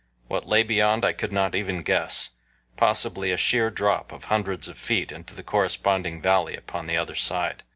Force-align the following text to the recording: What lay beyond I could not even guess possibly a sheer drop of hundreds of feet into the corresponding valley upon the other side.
What 0.27 0.47
lay 0.47 0.63
beyond 0.63 1.05
I 1.05 1.13
could 1.13 1.31
not 1.31 1.53
even 1.53 1.83
guess 1.83 2.31
possibly 2.75 3.31
a 3.31 3.37
sheer 3.37 3.69
drop 3.69 4.11
of 4.11 4.23
hundreds 4.23 4.67
of 4.67 4.79
feet 4.79 5.11
into 5.11 5.35
the 5.35 5.43
corresponding 5.43 6.23
valley 6.23 6.55
upon 6.55 6.87
the 6.87 6.97
other 6.97 7.13
side. 7.13 7.61